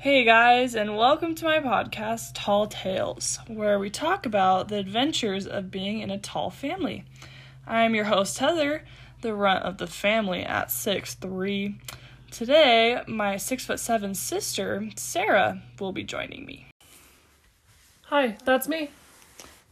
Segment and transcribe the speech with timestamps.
[0.00, 5.44] Hey guys, and welcome to my podcast, Tall Tales, where we talk about the adventures
[5.44, 7.04] of being in a tall family.
[7.66, 8.84] I'm your host, Heather,
[9.22, 11.80] the runt of the family at six three.
[12.30, 16.68] Today, my six foot seven sister, Sarah, will be joining me.
[18.02, 18.90] Hi, that's me.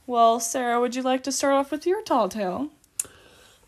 [0.08, 2.70] Well, Sarah, would you like to start off with your tall tale?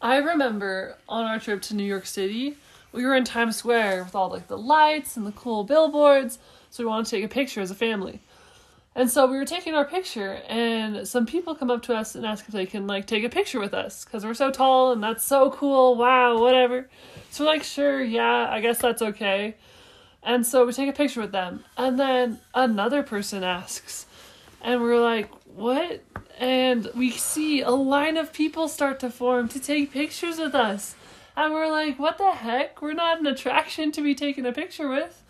[0.03, 2.57] I remember on our trip to New York City,
[2.93, 6.39] we were in Times Square with all like the lights and the cool billboards,
[6.71, 8.21] so we wanted to take a picture as a family.
[8.95, 12.27] And so we were taking our picture, and some people come up to us and
[12.27, 15.03] ask if they can like take a picture with us because we're so tall and
[15.03, 15.95] that's so cool.
[15.95, 16.89] Wow, whatever.
[17.31, 19.55] So we're like, sure, yeah, I guess that's okay.
[20.23, 24.07] And so we take a picture with them, and then another person asks,
[24.61, 26.03] and we're like, what?
[26.39, 30.97] And we see a line of people start to form to take pictures with us.
[31.39, 32.83] And we're like, what the heck?
[32.83, 35.23] We're not an attraction to be taken a picture with.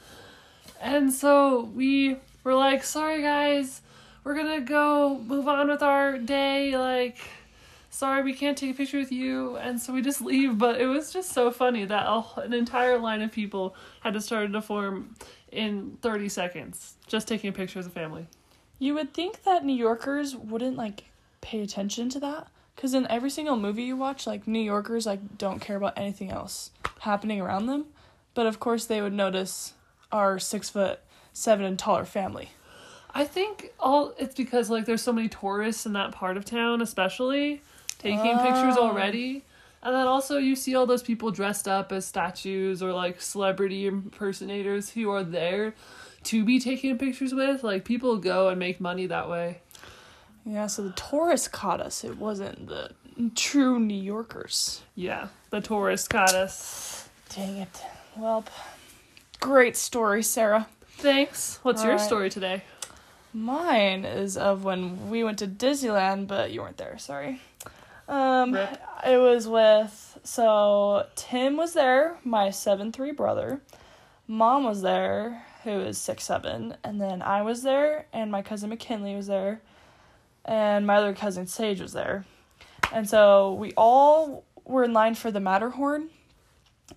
[0.81, 3.83] And so we were like, sorry guys,
[4.25, 6.79] we're gonna go move on with our day.
[6.79, 7.19] Like,
[7.91, 9.57] sorry, we can't take a picture with you.
[9.59, 10.57] And so we just leave.
[10.57, 14.51] But it was just so funny that an entire line of people had to start
[14.51, 15.15] to form
[15.53, 18.29] in 30 seconds just taking a picture as a family.
[18.79, 21.05] You would think that New Yorkers wouldn't like
[21.43, 22.49] pay attention to that
[22.79, 26.31] because in every single movie you watch, like New Yorkers like don't care about anything
[26.31, 27.87] else happening around them,
[28.35, 29.73] but of course they would notice
[30.13, 31.01] our six foot
[31.33, 32.51] seven and taller family.
[33.13, 36.81] I think all it's because like there's so many tourists in that part of town,
[36.81, 37.63] especially
[37.99, 38.45] taking oh.
[38.45, 39.43] pictures already.
[39.83, 43.89] And then also you see all those people dressed up as statues or like celebrity
[43.89, 45.75] impersonators who are there
[46.25, 47.65] to be taking pictures with.
[47.65, 49.63] Like people go and make money that way.
[50.45, 52.05] Yeah, so the tourists caught us.
[52.05, 52.91] It wasn't the
[53.35, 54.83] true New Yorkers.
[54.95, 57.09] Yeah, the tourists caught us.
[57.35, 57.83] Dang it.
[58.17, 58.45] Well,
[59.41, 60.69] great story, Sarah.
[60.99, 61.59] Thanks.
[61.63, 62.05] What's All your right.
[62.05, 62.63] story today?
[63.35, 66.97] Mine is of when we went to Disneyland, but you weren't there.
[66.99, 67.41] Sorry.
[68.09, 68.81] Um, Rip.
[69.07, 73.61] it was with so Tim was there, my seven three brother.
[74.27, 78.71] Mom was there, who is six seven, and then I was there, and my cousin
[78.71, 79.61] McKinley was there,
[80.49, 82.25] and my other cousin Sage was there,
[82.93, 86.09] and so we all were in line for the Matterhorn,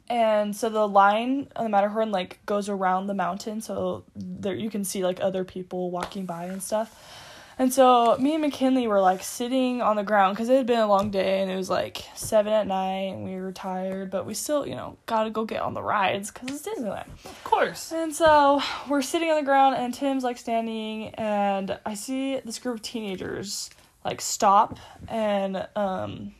[0.09, 4.69] and so the line on the Matterhorn like goes around the mountain, so there you
[4.69, 7.30] can see like other people walking by and stuff.
[7.59, 10.79] And so me and McKinley were like sitting on the ground because it had been
[10.79, 14.25] a long day and it was like seven at night and we were tired, but
[14.25, 17.07] we still, you know, gotta go get on the rides because it's Disneyland.
[17.25, 17.91] Of course.
[17.91, 22.59] And so we're sitting on the ground and Tim's like standing and I see this
[22.59, 23.69] group of teenagers
[24.03, 26.33] like stop and um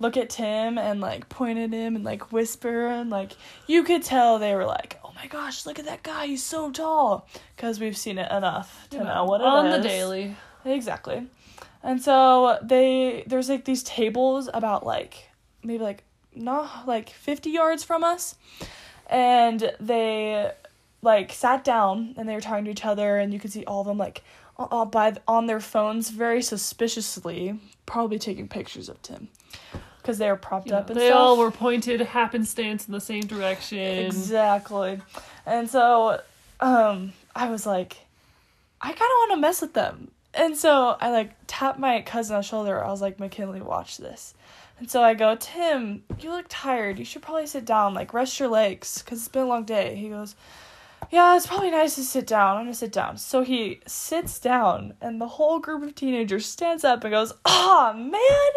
[0.00, 3.32] look at Tim and like point at him and like whisper and like
[3.66, 6.26] you could tell they were like, "Oh my gosh, look at that guy!
[6.26, 7.26] He's so tall."
[7.56, 9.74] Because we've seen it enough to know what it on is.
[9.74, 10.36] on the daily.
[10.64, 11.26] Exactly.
[11.82, 15.30] And so they there's like these tables about like
[15.62, 16.04] maybe like
[16.34, 18.36] not like 50 yards from us
[19.08, 20.50] and they
[21.02, 23.80] like sat down and they were talking to each other and you could see all
[23.80, 24.22] of them like
[24.56, 29.28] all by on their phones very suspiciously probably taking pictures of Tim
[30.00, 31.18] because they were propped yeah, up and they stuff.
[31.18, 35.00] all were pointed happenstance in the same direction exactly
[35.46, 36.20] and so
[36.60, 37.98] um i was like
[38.80, 42.36] i kind of want to mess with them and so i like tapped my cousin
[42.36, 44.34] on the shoulder i was like mckinley watch this
[44.78, 48.38] and so i go tim you look tired you should probably sit down like rest
[48.40, 50.34] your legs because it's been a long day he goes
[51.10, 52.56] yeah, it's probably nice to sit down.
[52.56, 53.16] I'm gonna sit down.
[53.16, 57.92] So he sits down, and the whole group of teenagers stands up and goes, "Ah,
[57.96, 58.52] man!"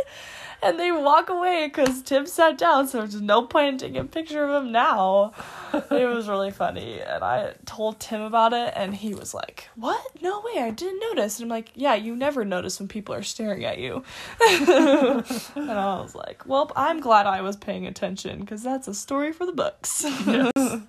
[0.63, 4.05] And they walk away because Tim sat down, so there's no point in taking a
[4.05, 5.33] picture of him now.
[5.73, 10.01] it was really funny, and I told Tim about it, and he was like, "What?
[10.21, 10.61] No way!
[10.61, 13.77] I didn't notice." And I'm like, "Yeah, you never notice when people are staring at
[13.77, 14.03] you."
[14.49, 19.31] and I was like, "Well, I'm glad I was paying attention because that's a story
[19.31, 20.51] for the books." Yes.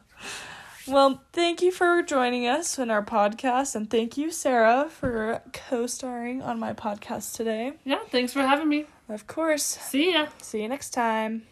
[0.86, 5.86] Well, thank you for joining us in our podcast, and thank you, Sarah, for co
[5.86, 7.72] starring on my podcast today.
[7.84, 8.84] Yeah, thanks for having me.
[9.08, 9.64] Of course.
[9.64, 10.28] See ya.
[10.40, 11.42] See you next time.